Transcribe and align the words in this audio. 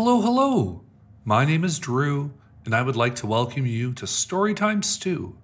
Hello, 0.00 0.20
hello. 0.20 0.84
My 1.24 1.44
name 1.44 1.64
is 1.64 1.80
Drew, 1.80 2.32
and 2.64 2.72
I 2.72 2.82
would 2.82 2.94
like 2.94 3.16
to 3.16 3.26
welcome 3.26 3.66
you 3.66 3.92
to 3.94 4.06
Storytime 4.06 4.84
Stew. 4.84 5.36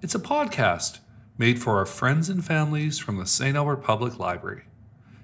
It's 0.00 0.14
a 0.14 0.20
podcast 0.20 1.00
made 1.36 1.60
for 1.60 1.78
our 1.78 1.84
friends 1.84 2.28
and 2.28 2.44
families 2.44 3.00
from 3.00 3.16
the 3.16 3.26
St. 3.26 3.56
Albert 3.56 3.78
Public 3.78 4.16
Library. 4.16 4.62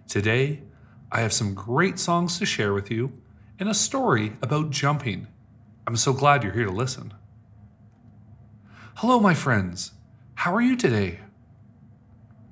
Today, 0.08 0.64
I 1.12 1.20
have 1.20 1.32
some 1.32 1.54
great 1.54 2.00
songs 2.00 2.36
to 2.40 2.44
share 2.44 2.74
with 2.74 2.90
you 2.90 3.12
and 3.60 3.68
a 3.68 3.74
story 3.74 4.32
about 4.42 4.70
jumping. 4.70 5.28
I'm 5.86 5.96
so 5.96 6.12
glad 6.12 6.42
you're 6.42 6.52
here 6.52 6.66
to 6.66 6.72
listen. 6.72 7.14
Hello, 8.96 9.20
my 9.20 9.34
friends. 9.34 9.92
How 10.34 10.52
are 10.52 10.60
you 10.60 10.74
today? 10.74 11.20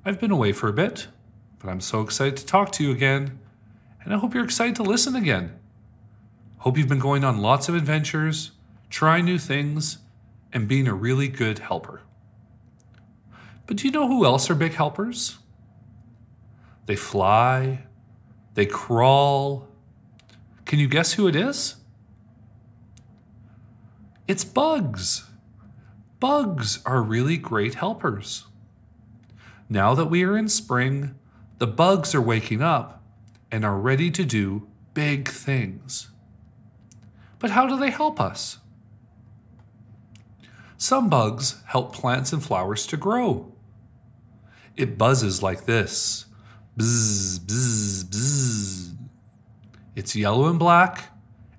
I've 0.05 0.21
been 0.21 0.31
away 0.31 0.53
for 0.53 0.69
a 0.69 0.73
bit, 0.73 1.07
but 1.59 1.69
I'm 1.69 1.81
so 1.81 1.99
excited 1.99 2.37
to 2.37 2.45
talk 2.45 2.71
to 2.71 2.83
you 2.85 2.91
again, 2.91 3.39
and 4.05 4.13
I 4.13 4.19
hope 4.19 4.33
you're 4.33 4.45
excited 4.45 4.77
to 4.77 4.83
listen 4.83 5.17
again. 5.17 5.59
Hope 6.63 6.77
you've 6.77 6.87
been 6.87 6.97
going 6.97 7.25
on 7.25 7.41
lots 7.41 7.67
of 7.67 7.75
adventures, 7.75 8.51
trying 8.89 9.25
new 9.25 9.37
things, 9.37 9.97
and 10.53 10.65
being 10.65 10.87
a 10.87 10.93
really 10.93 11.27
good 11.27 11.59
helper. 11.59 12.03
But 13.67 13.75
do 13.75 13.85
you 13.85 13.91
know 13.91 14.07
who 14.07 14.23
else 14.23 14.49
are 14.49 14.55
big 14.55 14.73
helpers? 14.73 15.39
They 16.85 16.95
fly, 16.95 17.83
they 18.53 18.65
crawl. 18.65 19.67
Can 20.63 20.79
you 20.79 20.87
guess 20.87 21.11
who 21.11 21.27
it 21.27 21.35
is? 21.35 21.75
It's 24.25 24.45
bugs. 24.45 25.29
Bugs 26.21 26.81
are 26.85 27.01
really 27.01 27.35
great 27.35 27.73
helpers. 27.73 28.45
Now 29.67 29.93
that 29.95 30.05
we 30.05 30.23
are 30.23 30.37
in 30.37 30.47
spring, 30.47 31.15
the 31.57 31.67
bugs 31.67 32.15
are 32.15 32.21
waking 32.21 32.61
up 32.61 33.03
and 33.51 33.65
are 33.65 33.77
ready 33.77 34.09
to 34.11 34.23
do 34.23 34.69
big 34.93 35.27
things. 35.27 36.07
But 37.43 37.51
how 37.51 37.67
do 37.67 37.75
they 37.77 37.89
help 37.89 38.21
us? 38.21 38.59
Some 40.77 41.09
bugs 41.09 41.61
help 41.65 41.93
plants 41.93 42.31
and 42.31 42.41
flowers 42.41 42.87
to 42.87 42.95
grow. 42.95 43.51
It 44.77 44.97
buzzes 44.97 45.43
like 45.43 45.65
this 45.65 46.25
bzz, 46.77 47.39
bzz, 47.39 48.05
bzz. 48.05 48.95
It's 49.93 50.15
yellow 50.15 50.47
and 50.47 50.57
black, 50.57 51.09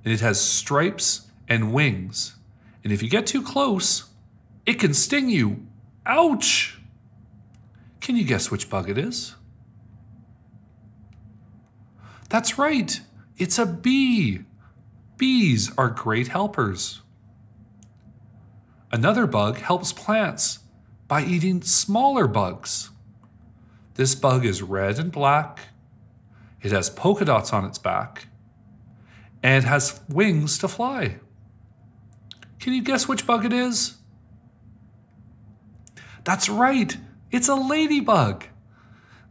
and 0.03 0.15
it 0.15 0.21
has 0.21 0.41
stripes 0.41 1.31
and 1.49 1.75
wings. 1.75 2.37
And 2.83 2.91
if 2.91 3.03
you 3.03 3.11
get 3.11 3.27
too 3.27 3.43
close, 3.43 4.09
it 4.65 4.81
can 4.81 4.95
sting 4.95 5.29
you. 5.29 5.67
Ouch! 6.07 6.81
Can 8.01 8.17
you 8.17 8.25
guess 8.25 8.51
which 8.51 8.71
bug 8.71 8.89
it 8.89 8.97
is? 8.97 9.35
That's 12.31 12.57
right, 12.57 12.99
it's 13.37 13.59
a 13.59 13.67
bee. 13.67 14.47
Bees 15.17 15.71
are 15.79 15.89
great 15.89 16.29
helpers. 16.29 17.03
Another 18.91 19.27
bug 19.27 19.59
helps 19.59 19.93
plants 19.93 20.61
by 21.09 21.25
eating 21.25 21.63
smaller 21.63 22.27
bugs. 22.27 22.91
This 23.95 24.15
bug 24.15 24.45
is 24.45 24.63
red 24.63 24.99
and 24.99 25.13
black. 25.13 25.61
It 26.63 26.73
has 26.73 26.91
polka 26.91 27.25
dots 27.25 27.53
on 27.53 27.65
its 27.65 27.79
back 27.79 28.27
and 29.43 29.65
has 29.65 30.01
wings 30.09 30.59
to 30.59 30.69
fly. 30.69 31.19
Can 32.59 32.73
you 32.73 32.83
guess 32.83 33.07
which 33.07 33.27
bug 33.27 33.45
it 33.45 33.53
is? 33.53 33.97
That's 36.25 36.49
right, 36.49 36.97
it's 37.31 37.49
a 37.49 37.55
ladybug. 37.55 38.47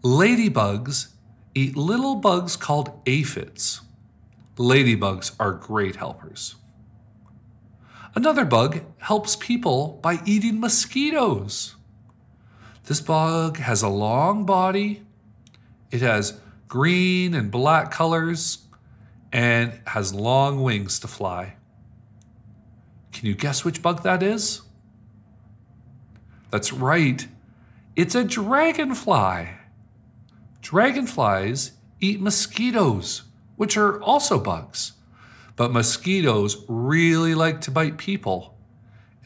Ladybugs 0.03 1.07
eat 1.55 1.75
little 1.75 2.15
bugs 2.15 2.55
called 2.55 2.91
aphids. 3.05 3.81
Ladybugs 4.55 5.35
are 5.39 5.53
great 5.53 5.95
helpers. 5.95 6.55
Another 8.15 8.45
bug 8.45 8.81
helps 8.99 9.35
people 9.35 9.99
by 10.03 10.19
eating 10.25 10.59
mosquitoes. 10.59 11.75
This 12.85 13.01
bug 13.01 13.57
has 13.57 13.81
a 13.81 13.89
long 13.89 14.45
body, 14.45 15.03
it 15.89 16.01
has 16.01 16.39
green 16.67 17.33
and 17.33 17.49
black 17.49 17.89
colors, 17.89 18.59
and 19.31 19.79
has 19.87 20.13
long 20.13 20.61
wings 20.61 20.99
to 20.99 21.07
fly. 21.07 21.55
Can 23.11 23.25
you 23.27 23.33
guess 23.33 23.65
which 23.65 23.81
bug 23.81 24.03
that 24.03 24.21
is? 24.21 24.61
That's 26.51 26.71
right, 26.71 27.27
it's 27.95 28.13
a 28.13 28.23
dragonfly. 28.23 29.49
Dragonflies 30.61 31.71
eat 31.99 32.21
mosquitoes 32.21 33.23
which 33.55 33.77
are 33.77 34.01
also 34.01 34.39
bugs. 34.39 34.93
But 35.55 35.71
mosquitoes 35.71 36.65
really 36.67 37.35
like 37.35 37.61
to 37.61 37.71
bite 37.71 37.97
people. 37.97 38.57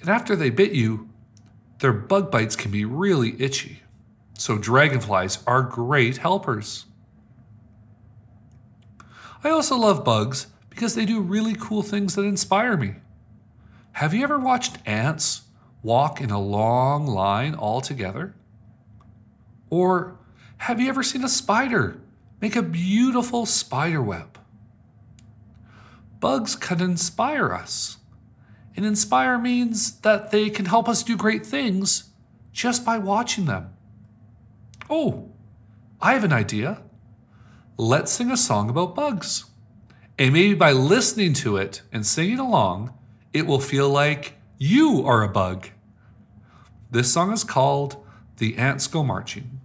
And 0.02 0.10
after 0.10 0.36
they 0.36 0.50
bit 0.50 0.74
you, 0.74 1.10
their 1.80 1.94
bug 1.94 2.32
bites 2.32 2.56
can 2.56 2.72
be 2.72 2.86
really 2.86 3.42
itchy. 3.42 3.82
So 4.34 4.58
dragonflies 4.58 5.44
are 5.48 5.62
great 5.62 6.18
helpers. 6.18 6.86
I 9.44 9.50
also 9.50 9.78
love 9.78 10.04
bugs 10.04 10.48
because 10.70 10.96
they 10.96 11.06
do 11.06 11.22
really 11.22 11.56
cool 11.56 11.82
things 11.82 12.16
that 12.16 12.24
inspire 12.24 12.78
me. 12.78 12.96
Have 13.94 14.14
you 14.14 14.24
ever 14.24 14.38
watched 14.38 14.78
ants 14.86 15.42
walk 15.82 16.22
in 16.22 16.30
a 16.30 16.40
long 16.40 17.08
line 17.08 17.56
all 17.56 17.82
together? 17.82 18.36
Or 19.70 20.20
have 20.58 20.80
you 20.80 20.90
ever 20.90 21.04
seen 21.04 21.24
a 21.24 21.30
spider 21.30 22.00
make 22.40 22.56
a 22.56 22.62
beautiful 22.62 23.46
spider 23.46 24.02
web. 24.02 24.38
Bugs 26.20 26.56
can 26.56 26.82
inspire 26.82 27.54
us. 27.54 27.98
And 28.76 28.86
inspire 28.86 29.40
means 29.40 30.00
that 30.02 30.32
they 30.32 30.50
can 30.50 30.66
help 30.66 30.88
us 30.88 31.04
do 31.04 31.18
great 31.18 31.46
things 31.46 32.12
just 32.52 32.86
by 32.86 32.98
watching 32.98 33.46
them. 33.46 33.74
Oh, 34.90 35.32
I 36.00 36.14
have 36.14 36.24
an 36.24 36.34
idea. 36.34 36.82
Let's 37.76 38.12
sing 38.12 38.32
a 38.32 38.38
song 38.38 38.70
about 38.70 38.96
bugs. 38.96 39.46
And 40.20 40.34
maybe 40.34 40.54
by 40.54 40.72
listening 40.72 41.34
to 41.34 41.58
it 41.58 41.82
and 41.92 42.06
singing 42.06 42.40
along, 42.40 42.94
it 43.34 43.46
will 43.46 43.60
feel 43.60 43.90
like 43.90 44.36
you 44.58 45.04
are 45.06 45.24
a 45.24 45.30
bug. 45.30 45.70
This 46.90 47.12
song 47.12 47.32
is 47.32 47.44
called 47.44 48.04
The 48.38 48.58
Ants 48.58 48.88
Go 48.88 49.04
Marching. 49.04 49.60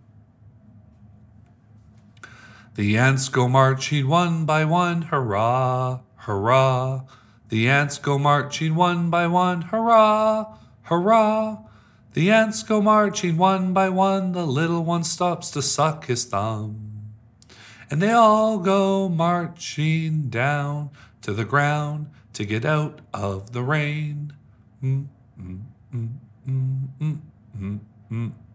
The 2.75 2.97
ants 2.97 3.29
go 3.29 3.49
marching 3.49 4.09
one 4.09 4.47
by 4.47 4.65
one, 4.65 5.03
hurrah, 5.03 6.01
hurrah. 6.17 7.03
The 7.51 7.69
ants 7.69 7.99
go 7.99 8.19
marching 8.19 8.75
one 8.75 9.11
by 9.11 9.27
one, 9.27 9.61
hurrah, 9.63 10.57
hurrah. 10.85 11.59
The 12.15 12.31
ants 12.31 12.63
go 12.63 12.81
marching 12.81 13.37
one 13.37 13.75
by 13.75 13.91
one, 13.91 14.33
the 14.33 14.47
little 14.47 14.85
one 14.85 15.05
stops 15.05 15.51
to 15.51 15.61
suck 15.61 16.07
his 16.07 16.25
thumb. 16.25 17.11
And 17.91 18.01
they 18.01 18.13
all 18.13 18.57
go 18.59 19.07
marching 19.07 20.31
down 20.31 20.89
to 21.21 21.35
the 21.35 21.45
ground 21.45 22.11
to 22.33 22.47
get 22.47 22.65
out 22.65 23.01
of 23.13 23.53
the 23.53 23.63
rain. 23.63 24.33
Mm, 24.83 25.09
mm, 25.39 25.61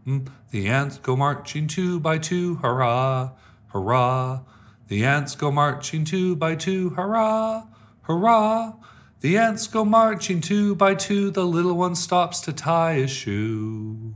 mm, 0.07 0.27
the 0.50 0.68
ants 0.68 0.97
go 0.97 1.15
marching 1.15 1.68
two 1.68 2.00
by 2.00 2.18
two, 2.18 2.56
hurrah, 2.56 3.31
hurrah! 3.67 4.41
The 4.87 5.05
ants 5.05 5.35
go 5.35 5.51
marching 5.51 6.05
two 6.05 6.35
by 6.35 6.55
two, 6.55 6.91
hurrah! 6.91 7.65
Hurrah! 8.03 8.73
The 9.19 9.37
ants 9.37 9.67
go 9.67 9.83
marching 9.83 10.41
two 10.41 10.75
by 10.75 10.95
two, 10.95 11.31
the 11.31 11.45
little 11.45 11.75
one 11.75 11.95
stops 11.95 12.39
to 12.41 12.53
tie 12.53 12.93
his 12.93 13.11
shoe. 13.11 14.13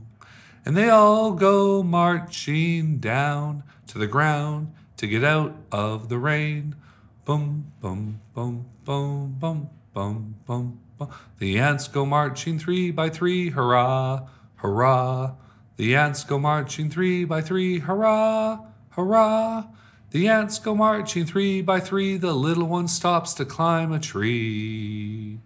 And 0.64 0.76
they 0.76 0.88
all 0.88 1.32
go 1.32 1.82
marching 1.82 2.98
down 2.98 3.64
to 3.88 3.98
the 3.98 4.06
ground 4.06 4.72
to 4.96 5.06
get 5.08 5.24
out 5.24 5.56
of 5.72 6.08
the 6.08 6.18
rain. 6.18 6.76
Boom, 7.24 7.72
boom, 7.80 8.20
boom, 8.32 8.70
boom, 8.84 9.36
boom, 9.40 9.70
boom, 9.92 10.36
boom, 10.46 10.78
boom. 10.98 11.10
The 11.38 11.58
ants 11.58 11.88
go 11.88 12.06
marching 12.06 12.60
three 12.60 12.92
by 12.92 13.08
three, 13.08 13.50
hurrah, 13.50 14.28
hurrah. 14.56 15.34
The 15.76 15.96
ants 15.96 16.22
go 16.22 16.38
marching 16.38 16.88
three 16.88 17.24
by 17.24 17.40
three, 17.40 17.80
hurrah, 17.80 18.60
Hurrah! 18.92 19.64
The 20.10 20.28
ants 20.28 20.58
go 20.58 20.74
marching 20.74 21.24
three 21.24 21.62
by 21.62 21.80
three, 21.80 22.18
the 22.18 22.34
little 22.34 22.66
one 22.66 22.88
stops 22.88 23.32
to 23.34 23.46
climb 23.46 23.90
a 23.90 23.98
tree. 23.98 25.38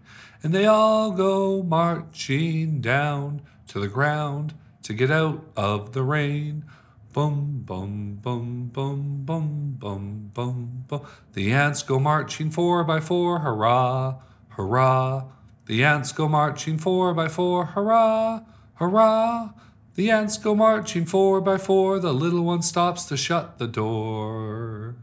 And 0.42 0.52
they 0.52 0.66
all 0.66 1.12
go 1.12 1.62
marching 1.62 2.80
down 2.80 3.42
to 3.68 3.78
the 3.78 3.86
ground 3.86 4.54
to 4.82 4.92
get 4.92 5.12
out 5.12 5.44
of 5.56 5.92
the 5.92 6.02
rain. 6.02 6.64
Boom, 7.12 7.62
boom, 7.64 8.18
boom, 8.20 8.70
boom, 8.72 9.22
boom, 9.24 9.76
boom, 9.78 10.30
boom, 10.34 10.84
boom. 10.88 11.06
The 11.32 11.52
ants 11.52 11.84
go 11.84 12.00
marching 12.00 12.50
four 12.50 12.82
by 12.82 12.98
four, 12.98 13.38
hurrah, 13.38 14.16
hurrah. 14.50 15.26
The 15.66 15.84
ants 15.84 16.10
go 16.10 16.28
marching 16.28 16.78
four 16.78 17.14
by 17.14 17.28
four, 17.28 17.66
hurrah, 17.66 18.40
hurrah. 18.74 19.50
The 19.96 20.10
ants 20.10 20.36
go 20.36 20.54
marching 20.54 21.06
four 21.06 21.40
by 21.40 21.56
four, 21.56 21.98
the 21.98 22.12
little 22.12 22.42
one 22.42 22.60
stops 22.60 23.06
to 23.06 23.16
shut 23.16 23.56
the 23.56 23.66
door. 23.66 24.94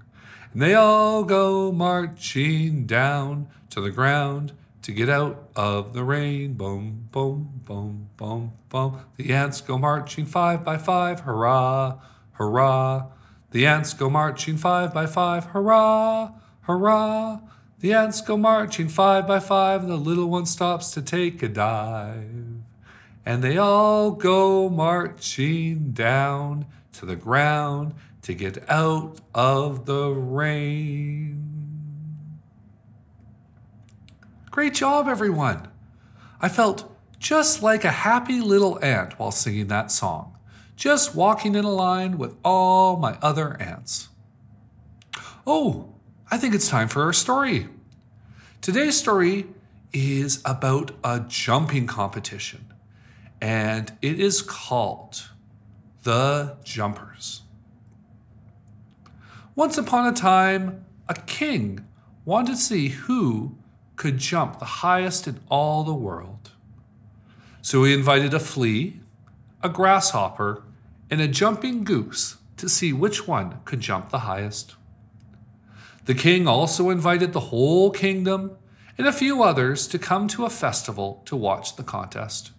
And 0.53 0.61
they 0.61 0.75
all 0.75 1.23
go 1.23 1.71
marching 1.71 2.85
down 2.85 3.47
to 3.71 3.81
the 3.81 3.89
ground 3.89 4.53
to 4.83 4.91
get 4.91 5.09
out 5.09 5.49
of 5.55 5.93
the 5.93 6.03
rain. 6.03 6.53
Boom, 6.53 7.07
boom, 7.11 7.61
boom, 7.65 8.09
boom, 8.17 8.51
boom. 8.69 8.99
The 9.17 9.33
ants 9.33 9.61
go 9.61 9.79
marching 9.79 10.27
five 10.27 10.63
by 10.63 10.77
five. 10.77 11.21
Hurrah, 11.21 11.97
hurrah. 12.33 13.07
The 13.49 13.65
ants 13.65 13.95
go 13.95 14.11
marching 14.11 14.57
five 14.57 14.93
by 14.93 15.07
five. 15.07 15.45
Hurrah, 15.45 16.33
hurrah. 16.61 17.39
The 17.79 17.93
ants 17.93 18.21
go 18.21 18.37
marching 18.37 18.89
five 18.89 19.25
by 19.25 19.39
five. 19.39 19.81
And 19.81 19.89
the 19.89 19.97
little 19.97 20.29
one 20.29 20.45
stops 20.45 20.91
to 20.91 21.01
take 21.01 21.41
a 21.41 21.49
dive. 21.49 22.52
And 23.25 23.43
they 23.43 23.57
all 23.57 24.11
go 24.11 24.69
marching 24.69 25.91
down 25.91 26.65
to 26.93 27.05
the 27.05 27.15
ground 27.15 27.93
to 28.23 28.33
get 28.33 28.69
out 28.69 29.19
of 29.33 29.85
the 29.85 30.09
rain. 30.09 31.43
Great 34.51 34.73
job, 34.73 35.07
everyone! 35.07 35.67
I 36.39 36.49
felt 36.49 36.91
just 37.19 37.63
like 37.63 37.85
a 37.85 37.91
happy 37.91 38.41
little 38.41 38.83
ant 38.83 39.17
while 39.17 39.31
singing 39.31 39.67
that 39.67 39.89
song, 39.91 40.37
just 40.75 41.15
walking 41.15 41.55
in 41.55 41.63
a 41.63 41.71
line 41.71 42.17
with 42.17 42.35
all 42.43 42.97
my 42.97 43.17
other 43.21 43.59
ants. 43.61 44.09
Oh, 45.47 45.95
I 46.29 46.37
think 46.37 46.53
it's 46.53 46.67
time 46.67 46.87
for 46.87 47.03
our 47.03 47.13
story. 47.13 47.67
Today's 48.61 48.97
story 48.97 49.47
is 49.93 50.41
about 50.45 50.91
a 51.03 51.21
jumping 51.21 51.87
competition, 51.87 52.72
and 53.43 53.91
it 54.01 54.21
is 54.21 54.41
called 54.41 55.29
The 56.03 56.55
Jumpers. 56.63 57.41
Once 59.53 59.77
upon 59.77 60.07
a 60.07 60.15
time, 60.15 60.85
a 61.09 61.13
king 61.13 61.85
wanted 62.23 62.53
to 62.53 62.57
see 62.57 62.87
who 62.87 63.57
could 63.97 64.17
jump 64.17 64.59
the 64.59 64.79
highest 64.85 65.27
in 65.27 65.41
all 65.49 65.83
the 65.83 65.93
world. 65.93 66.51
So 67.61 67.83
he 67.83 67.93
invited 67.93 68.33
a 68.33 68.39
flea, 68.39 69.01
a 69.61 69.67
grasshopper, 69.67 70.63
and 71.11 71.19
a 71.19 71.27
jumping 71.27 71.83
goose 71.83 72.37
to 72.55 72.69
see 72.69 72.93
which 72.93 73.27
one 73.27 73.59
could 73.65 73.81
jump 73.81 74.09
the 74.09 74.19
highest. 74.19 74.75
The 76.05 76.15
king 76.15 76.47
also 76.47 76.89
invited 76.89 77.33
the 77.33 77.49
whole 77.51 77.91
kingdom 77.91 78.55
and 78.97 79.05
a 79.05 79.11
few 79.11 79.43
others 79.43 79.85
to 79.87 79.99
come 79.99 80.29
to 80.29 80.45
a 80.45 80.49
festival 80.49 81.21
to 81.25 81.35
watch 81.35 81.75
the 81.75 81.83
contest. 81.83 82.53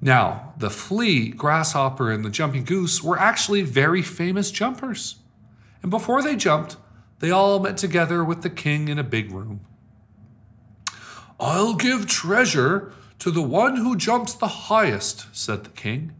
Now, 0.00 0.54
the 0.58 0.70
flea, 0.70 1.28
grasshopper, 1.30 2.10
and 2.10 2.24
the 2.24 2.30
jumping 2.30 2.64
goose 2.64 3.02
were 3.02 3.18
actually 3.18 3.62
very 3.62 4.02
famous 4.02 4.50
jumpers. 4.50 5.16
And 5.82 5.90
before 5.90 6.22
they 6.22 6.36
jumped, 6.36 6.76
they 7.20 7.30
all 7.30 7.58
met 7.58 7.76
together 7.76 8.24
with 8.24 8.42
the 8.42 8.50
king 8.50 8.88
in 8.88 8.98
a 8.98 9.04
big 9.04 9.32
room. 9.32 9.60
I'll 11.40 11.74
give 11.74 12.06
treasure 12.06 12.92
to 13.18 13.30
the 13.30 13.42
one 13.42 13.76
who 13.76 13.96
jumps 13.96 14.34
the 14.34 14.48
highest, 14.48 15.26
said 15.32 15.64
the 15.64 15.70
king. 15.70 16.14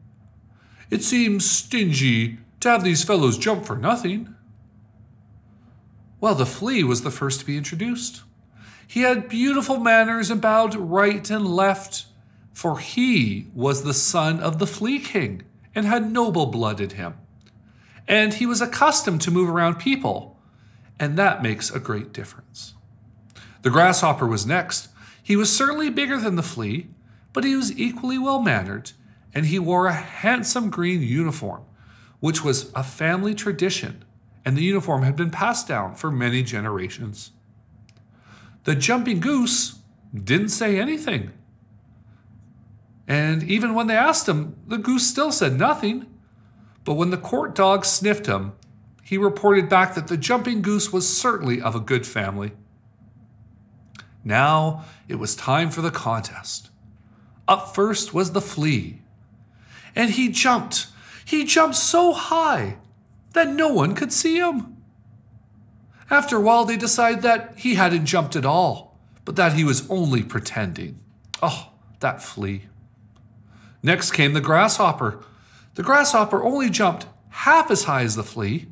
It 0.91 1.03
seems 1.03 1.51
stingy 1.51 2.39
to 2.61 2.71
have 2.71 2.85
these 2.85 3.05
fellows 3.05 3.39
jump 3.39 3.67
for 3.67 3.77
nothing. 3.77 4.35
Well, 6.21 6.35
the 6.35 6.47
flea 6.47 6.83
was 6.85 7.03
the 7.03 7.11
first 7.11 7.41
to 7.41 7.47
be 7.47 7.57
introduced. 7.57 8.23
He 8.87 9.01
had 9.03 9.29
beautiful 9.29 9.79
manners 9.79 10.31
and 10.31 10.41
bowed 10.41 10.75
right 10.75 11.29
and 11.29 11.47
left, 11.47 12.07
for 12.57 12.79
he 12.79 13.47
was 13.53 13.85
the 13.85 13.93
son 13.93 14.41
of 14.41 14.59
the 14.59 14.67
flea 14.67 14.99
king 14.99 15.43
and 15.75 15.85
had 15.85 16.11
noble 16.11 16.47
blood 16.47 16.81
in 16.81 16.89
him. 16.89 17.13
And 18.09 18.33
he 18.33 18.47
was 18.47 18.63
accustomed 18.63 19.21
to 19.21 19.31
move 19.31 19.51
around 19.51 19.75
people, 19.75 20.41
and 20.99 21.19
that 21.19 21.43
makes 21.43 21.71
a 21.71 21.79
great 21.79 22.15
difference. 22.15 22.73
The 23.61 23.69
grasshopper 23.69 24.27
was 24.27 24.47
next, 24.47 24.89
he 25.23 25.37
was 25.37 25.55
certainly 25.55 25.91
bigger 25.91 26.17
than 26.17 26.37
the 26.37 26.43
flea, 26.43 26.89
but 27.35 27.45
he 27.45 27.55
was 27.55 27.79
equally 27.79 28.17
well 28.17 28.41
mannered, 28.41 28.93
and 29.35 29.45
he 29.45 29.59
wore 29.59 29.87
a 29.87 29.93
handsome 29.93 30.71
green 30.71 31.03
uniform, 31.03 31.63
which 32.21 32.43
was 32.43 32.73
a 32.75 32.83
family 32.83 33.35
tradition, 33.35 34.03
and 34.47 34.57
the 34.57 34.65
uniform 34.65 35.03
had 35.03 35.15
been 35.15 35.31
passed 35.31 35.69
down 35.69 35.95
for 35.95 36.11
many 36.11 36.43
generations. 36.43 37.33
The 38.65 38.75
jumping 38.75 39.21
goose 39.21 39.81
didn't 40.15 40.49
say 40.49 40.81
anything. 40.81 41.33
And 43.09 43.43
even 43.45 43.75
when 43.75 43.87
they 43.87 43.97
asked 43.97 44.29
him, 44.29 44.57
the 44.67 44.79
goose 44.79 45.07
still 45.07 45.31
said 45.31 45.59
nothing. 45.59 46.07
But 46.85 46.95
when 46.95 47.11
the 47.11 47.17
court 47.17 47.55
dog 47.55 47.85
sniffed 47.85 48.27
him, 48.27 48.53
he 49.03 49.19
reported 49.19 49.69
back 49.69 49.95
that 49.95 50.09
the 50.09 50.17
jumping 50.17 50.63
goose 50.63 50.93
was 50.93 51.09
certainly 51.09 51.61
of 51.61 51.75
a 51.75 51.81
good 51.81 52.07
family. 52.07 52.53
Now 54.25 54.85
it 55.07 55.17
was 55.17 55.37
time 55.37 55.71
for 55.71 55.83
the 55.83 55.91
contest. 55.93 56.71
Up 57.47 57.75
first 57.75 58.13
was 58.13 58.33
the 58.33 58.41
flea. 58.41 59.03
And 59.95 60.11
he 60.11 60.29
jumped. 60.29 60.89
He 61.25 61.45
jumped 61.45 61.77
so 61.77 62.13
high 62.13 62.79
that 63.33 63.49
no 63.49 63.69
one 63.69 63.95
could 63.95 64.13
see 64.13 64.39
him. 64.39 64.77
After 66.11 66.37
a 66.37 66.41
while, 66.41 66.65
they 66.65 66.77
decided 66.77 67.23
that 67.23 67.55
he 67.57 67.75
hadn't 67.75 68.07
jumped 68.07 68.37
at 68.37 68.47
all, 68.47 68.99
but 69.25 69.37
that 69.37 69.55
he 69.55 69.65
was 69.65 69.89
only 69.91 70.23
pretending. 70.23 71.01
Oh, 71.43 71.73
that 72.01 72.23
flea. 72.23 72.67
Next 73.87 74.11
came 74.11 74.33
the 74.33 74.41
grasshopper. 74.41 75.21
The 75.77 75.85
grasshopper 75.85 76.43
only 76.43 76.71
jumped 76.71 77.07
half 77.29 77.71
as 77.71 77.85
high 77.85 78.03
as 78.03 78.17
the 78.17 78.25
flea, 78.25 78.67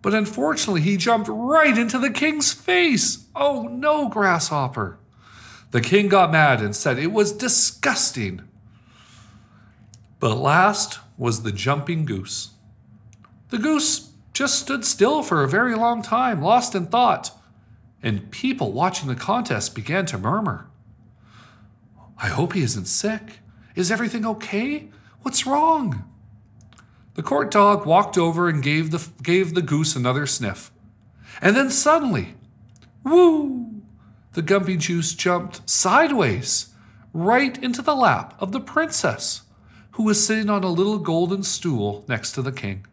but 0.00 0.14
unfortunately, 0.14 0.80
he 0.80 0.96
jumped 0.96 1.28
right 1.30 1.76
into 1.76 1.98
the 1.98 2.08
king's 2.08 2.50
face. 2.50 3.26
Oh 3.36 3.64
no, 3.64 4.08
Grasshopper. 4.08 4.98
The 5.72 5.82
king 5.82 6.08
got 6.08 6.32
mad 6.32 6.62
and 6.62 6.74
said 6.74 6.98
it 6.98 7.12
was 7.12 7.32
disgusting. 7.32 8.40
But 10.20 10.38
last 10.38 11.00
was 11.18 11.42
the 11.42 11.52
jumping 11.52 12.06
goose. 12.06 12.52
The 13.50 13.58
goose 13.58 14.10
just 14.32 14.58
stood 14.58 14.86
still 14.86 15.22
for 15.22 15.44
a 15.44 15.48
very 15.48 15.74
long 15.74 16.00
time, 16.00 16.40
lost 16.40 16.74
in 16.74 16.86
thought, 16.86 17.30
and 18.02 18.30
people 18.30 18.72
watching 18.72 19.08
the 19.08 19.16
contest 19.16 19.74
began 19.74 20.06
to 20.06 20.16
murmur. 20.16 20.70
I 22.16 22.28
hope 22.28 22.54
he 22.54 22.62
isn't 22.62 22.86
sick. 22.86 23.40
Is 23.74 23.90
everything 23.90 24.24
okay? 24.24 24.88
What's 25.22 25.46
wrong? 25.46 26.04
The 27.14 27.22
court 27.22 27.50
dog 27.50 27.86
walked 27.86 28.18
over 28.18 28.48
and 28.48 28.62
gave 28.62 28.90
the, 28.90 29.06
gave 29.22 29.54
the 29.54 29.62
goose 29.62 29.96
another 29.96 30.26
sniff. 30.26 30.70
And 31.40 31.56
then 31.56 31.70
suddenly, 31.70 32.34
woo, 33.04 33.82
the 34.32 34.42
gumpy 34.42 34.78
juice 34.78 35.14
jumped 35.14 35.68
sideways 35.68 36.74
right 37.12 37.62
into 37.62 37.82
the 37.82 37.94
lap 37.94 38.34
of 38.40 38.52
the 38.52 38.60
princess, 38.60 39.42
who 39.92 40.02
was 40.02 40.24
sitting 40.24 40.50
on 40.50 40.64
a 40.64 40.68
little 40.68 40.98
golden 40.98 41.42
stool 41.44 42.04
next 42.08 42.32
to 42.32 42.42
the 42.42 42.52
king. 42.52 42.84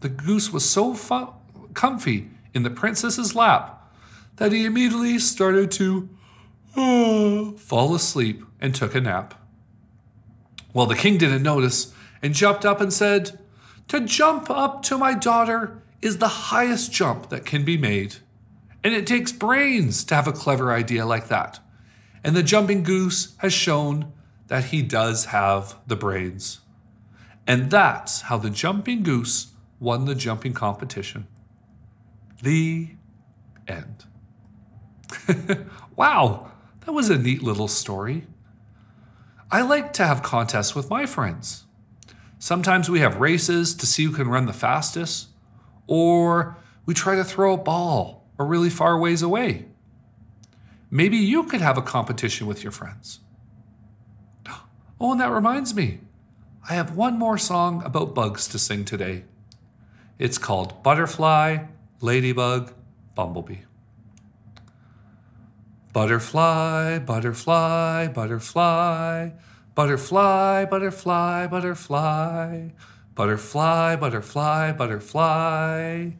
The 0.00 0.08
goose 0.08 0.52
was 0.52 0.68
so 0.68 0.94
fu- 0.94 1.34
comfy 1.74 2.30
in 2.54 2.62
the 2.62 2.70
princess's 2.70 3.34
lap 3.34 3.92
that 4.36 4.52
he 4.52 4.64
immediately 4.64 5.18
started 5.18 5.70
to 5.72 6.08
uh, 6.74 7.52
fall 7.52 7.94
asleep 7.94 8.42
and 8.58 8.74
took 8.74 8.94
a 8.94 9.00
nap. 9.00 9.34
Well, 10.72 10.86
the 10.86 10.94
king 10.94 11.18
didn't 11.18 11.42
notice 11.42 11.92
and 12.22 12.34
jumped 12.34 12.64
up 12.64 12.80
and 12.80 12.92
said, 12.92 13.38
To 13.88 14.00
jump 14.00 14.50
up 14.50 14.82
to 14.84 14.96
my 14.96 15.14
daughter 15.14 15.82
is 16.00 16.18
the 16.18 16.28
highest 16.28 16.92
jump 16.92 17.28
that 17.28 17.44
can 17.44 17.64
be 17.64 17.76
made. 17.76 18.16
And 18.84 18.94
it 18.94 19.06
takes 19.06 19.32
brains 19.32 20.04
to 20.04 20.14
have 20.14 20.26
a 20.26 20.32
clever 20.32 20.72
idea 20.72 21.06
like 21.06 21.28
that. 21.28 21.60
And 22.24 22.36
the 22.36 22.42
jumping 22.42 22.82
goose 22.82 23.34
has 23.38 23.52
shown 23.52 24.12
that 24.48 24.66
he 24.66 24.82
does 24.82 25.26
have 25.26 25.76
the 25.86 25.96
brains. 25.96 26.60
And 27.46 27.70
that's 27.70 28.22
how 28.22 28.38
the 28.38 28.50
jumping 28.50 29.02
goose 29.02 29.52
won 29.80 30.04
the 30.04 30.14
jumping 30.14 30.52
competition. 30.52 31.26
The 32.42 32.90
end. 33.66 34.04
wow, 35.96 36.52
that 36.80 36.92
was 36.92 37.10
a 37.10 37.18
neat 37.18 37.42
little 37.42 37.68
story. 37.68 38.26
I 39.52 39.60
like 39.60 39.92
to 39.94 40.06
have 40.06 40.22
contests 40.22 40.74
with 40.74 40.88
my 40.88 41.04
friends. 41.04 41.64
Sometimes 42.38 42.88
we 42.88 43.00
have 43.00 43.20
races 43.20 43.74
to 43.74 43.86
see 43.86 44.04
who 44.04 44.12
can 44.12 44.28
run 44.28 44.46
the 44.46 44.54
fastest, 44.54 45.28
or 45.86 46.56
we 46.86 46.94
try 46.94 47.16
to 47.16 47.22
throw 47.22 47.52
a 47.52 47.58
ball 47.58 48.26
a 48.38 48.44
really 48.44 48.70
far 48.70 48.98
ways 48.98 49.20
away. 49.20 49.66
Maybe 50.90 51.18
you 51.18 51.44
could 51.44 51.60
have 51.60 51.76
a 51.76 51.82
competition 51.82 52.46
with 52.46 52.62
your 52.62 52.72
friends. 52.72 53.20
Oh, 54.98 55.10
and 55.10 55.20
that 55.20 55.32
reminds 55.32 55.74
me, 55.74 55.98
I 56.70 56.74
have 56.74 56.96
one 56.96 57.18
more 57.18 57.36
song 57.36 57.82
about 57.84 58.14
bugs 58.14 58.46
to 58.48 58.58
sing 58.58 58.84
today. 58.84 59.24
It's 60.16 60.38
called 60.38 60.82
Butterfly, 60.84 61.64
Ladybug, 62.00 62.72
Bumblebee. 63.16 63.64
Butterfly, 65.92 67.00
butterfly, 67.00 68.08
butterfly. 68.08 69.30
Butterfly, 69.74 70.64
butterfly, 70.64 71.46
butterfly, 71.48 72.70
butterfly, 73.14 73.96
butterfly, 73.96 74.72
butterfly. 74.72 76.10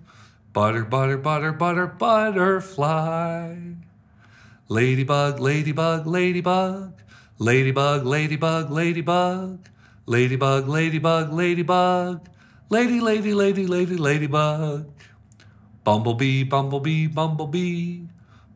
Butter, 0.52 0.84
butter, 0.84 1.16
butter, 1.16 1.52
butter, 1.52 1.86
butterfly. 1.86 3.56
Ladybug, 4.68 5.40
ladybug, 5.40 6.06
ladybug. 6.06 6.92
Ladybug, 7.38 8.04
ladybug, 8.04 8.70
ladybug. 8.70 9.68
Ladybug, 10.04 10.68
ladybug, 10.68 11.32
ladybug. 11.32 12.28
Lady, 12.68 13.00
lady, 13.00 13.32
lady, 13.32 13.66
lady, 13.66 13.96
ladybug. 13.96 14.92
Bumblebee, 15.82 16.44
bumblebee, 16.44 17.06
bumblebee. 17.06 18.11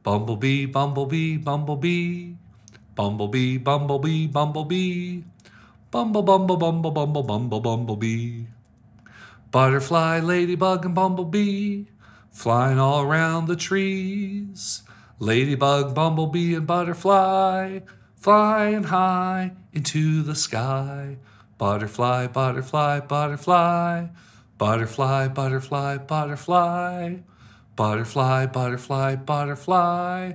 Bumblebee, 0.06 0.66
bumblebee, 0.66 1.36
bumblebee. 1.36 2.36
Bumblebee, 2.94 3.58
bumblebee, 3.58 4.28
bumblebee. 4.28 5.24
Bumble, 5.90 6.22
bumble, 6.22 6.56
bumble, 6.56 6.92
bumble, 6.92 7.24
bumble, 7.24 7.60
bumblebee. 7.60 8.46
Butterfly, 9.50 10.20
ladybug, 10.20 10.84
and 10.84 10.94
bumblebee 10.94 11.86
flying 12.30 12.78
all 12.78 13.02
around 13.02 13.48
the 13.48 13.56
trees. 13.56 14.84
Ladybug, 15.18 15.92
bumblebee, 15.92 16.54
and 16.54 16.68
butterfly 16.68 17.80
flying 18.14 18.84
high 18.84 19.50
into 19.72 20.22
the 20.22 20.36
sky. 20.36 21.16
Butterfly, 21.58 22.28
butterfly, 22.28 23.00
butterfly, 23.00 24.06
butterfly, 24.56 25.26
butterfly, 25.26 25.98
butterfly, 25.98 25.98
butterfly, 25.98 27.16
butterfly, 27.76 28.46
butterfly, 28.46 29.16
butterfly. 29.16 30.32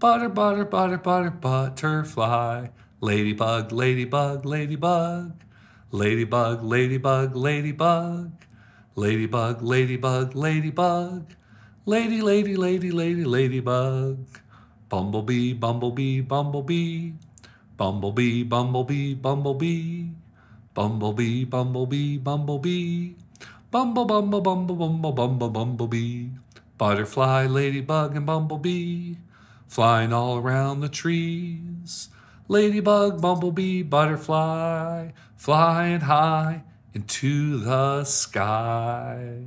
butter, 0.00 0.28
butter, 0.28 0.64
butter, 0.64 0.98
butter, 0.98 1.30
butterfly. 1.30 2.68
Ladybug, 3.00 3.72
ladybug, 3.72 4.44
ladybug, 4.44 5.42
ladybug, 5.92 6.62
ladybug, 6.64 7.36
ladybug. 7.36 8.32
Ladybug, 8.96 9.62
ladybug, 9.62 10.34
ladybug. 10.34 11.32
Lady, 11.86 12.20
lady, 12.20 12.56
lady, 12.56 12.90
lady, 12.90 13.24
ladybug. 13.24 14.26
Bumblebee, 14.88 15.54
bumblebee, 15.54 16.20
bumblebee. 16.20 17.14
Bumblebee, 17.76 18.42
bumblebee, 18.42 19.14
bumblebee. 19.14 20.10
Bumblebee, 20.74 21.44
bumblebee, 21.44 22.18
bumblebee. 22.18 23.14
Bumble, 23.70 24.04
bumble, 24.04 24.40
bumble, 24.40 24.74
bumble, 24.74 25.12
bumble, 25.12 25.48
bumblebee. 25.50 26.39
Butterfly, 26.80 27.44
ladybug, 27.44 28.16
and 28.16 28.24
bumblebee. 28.24 29.16
Flying 29.68 30.14
all 30.14 30.38
around 30.38 30.80
the 30.80 30.88
trees. 30.88 32.08
Ladybug, 32.48 33.20
bumblebee, 33.20 33.82
butterfly. 33.82 35.10
Flying 35.36 36.00
high 36.00 36.62
into 36.94 37.58
the 37.58 38.04
sky. 38.04 39.42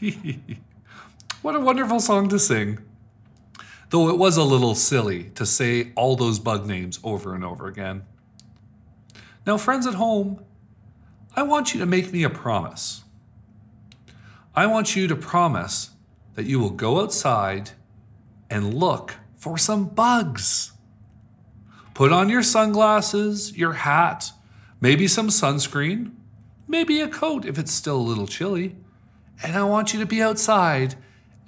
what 1.42 1.54
a 1.54 1.60
wonderful 1.60 2.00
song 2.00 2.28
to 2.30 2.40
sing. 2.40 2.80
Though 3.90 4.08
it 4.08 4.18
was 4.18 4.36
a 4.36 4.42
little 4.42 4.74
silly 4.74 5.30
to 5.36 5.46
say 5.46 5.92
all 5.94 6.16
those 6.16 6.40
bug 6.40 6.66
names 6.66 6.98
over 7.04 7.36
and 7.36 7.44
over 7.44 7.68
again. 7.68 8.02
Now, 9.46 9.58
friends 9.58 9.86
at 9.86 9.94
home, 9.94 10.44
I 11.36 11.44
want 11.44 11.72
you 11.72 11.78
to 11.78 11.86
make 11.86 12.12
me 12.12 12.24
a 12.24 12.30
promise. 12.30 13.04
I 14.56 14.66
want 14.66 14.96
you 14.96 15.06
to 15.06 15.14
promise 15.14 15.90
that 16.36 16.44
you 16.44 16.60
will 16.60 16.70
go 16.70 17.00
outside 17.00 17.70
and 18.48 18.72
look 18.72 19.14
for 19.34 19.58
some 19.58 19.86
bugs. 19.86 20.72
Put 21.94 22.12
on 22.12 22.28
your 22.28 22.42
sunglasses, 22.42 23.56
your 23.56 23.72
hat, 23.72 24.30
maybe 24.80 25.08
some 25.08 25.28
sunscreen, 25.28 26.12
maybe 26.68 27.00
a 27.00 27.08
coat 27.08 27.44
if 27.44 27.58
it's 27.58 27.72
still 27.72 27.96
a 27.96 28.08
little 28.08 28.26
chilly. 28.26 28.76
And 29.42 29.56
I 29.56 29.64
want 29.64 29.92
you 29.92 30.00
to 30.00 30.06
be 30.06 30.22
outside 30.22 30.94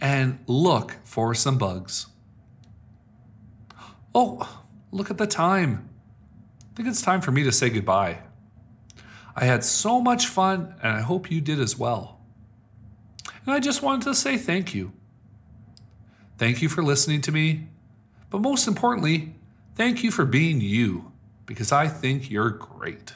and 0.00 0.38
look 0.46 0.96
for 1.04 1.34
some 1.34 1.58
bugs. 1.58 2.06
Oh, 4.14 4.62
look 4.90 5.10
at 5.10 5.18
the 5.18 5.26
time. 5.26 5.88
I 6.60 6.76
think 6.76 6.88
it's 6.88 7.02
time 7.02 7.20
for 7.20 7.30
me 7.30 7.44
to 7.44 7.52
say 7.52 7.68
goodbye. 7.68 8.18
I 9.36 9.44
had 9.44 9.64
so 9.64 10.00
much 10.00 10.26
fun, 10.26 10.74
and 10.82 10.96
I 10.96 11.00
hope 11.00 11.30
you 11.30 11.40
did 11.40 11.60
as 11.60 11.78
well. 11.78 12.17
And 13.48 13.54
I 13.54 13.60
just 13.60 13.80
wanted 13.80 14.02
to 14.02 14.14
say 14.14 14.36
thank 14.36 14.74
you. 14.74 14.92
Thank 16.36 16.60
you 16.60 16.68
for 16.68 16.82
listening 16.82 17.22
to 17.22 17.32
me, 17.32 17.68
but 18.28 18.42
most 18.42 18.68
importantly, 18.68 19.36
thank 19.74 20.02
you 20.04 20.10
for 20.10 20.26
being 20.26 20.60
you, 20.60 21.12
because 21.46 21.72
I 21.72 21.88
think 21.88 22.30
you're 22.30 22.50
great. 22.50 23.14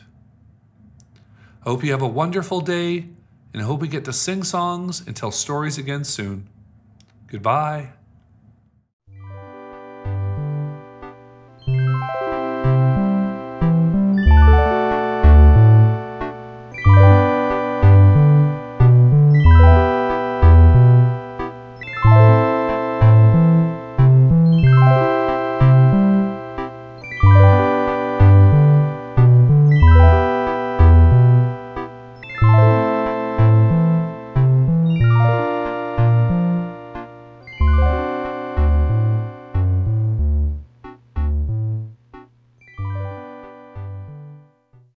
I 1.60 1.68
hope 1.68 1.84
you 1.84 1.90
have 1.90 2.00
a 2.00 2.08
wonderful 2.08 2.62
day 2.62 3.08
and 3.52 3.60
I 3.60 3.66
hope 3.66 3.82
we 3.82 3.88
get 3.88 4.06
to 4.06 4.12
sing 4.14 4.42
songs 4.42 5.06
and 5.06 5.14
tell 5.14 5.32
stories 5.32 5.76
again 5.76 6.02
soon. 6.02 6.48
Goodbye. 7.26 7.90